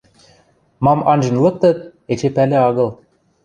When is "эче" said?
2.11-2.29